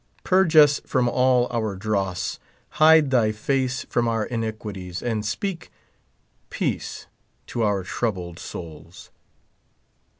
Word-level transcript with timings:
Purge 0.23 0.55
us 0.55 0.81
from 0.83 1.07
all 1.07 1.47
our 1.51 1.75
dross; 1.75 2.39
hide 2.81 3.11
thy 3.11 3.31
face 3.31 3.85
from 3.87 4.07
our 4.07 4.25
iniquities, 4.25 5.03
and 5.03 5.23
speak 5.23 5.69
peace 6.49 7.05
to 7.45 7.61
our 7.61 7.83
troubled 7.83 8.39
souls. 8.39 9.11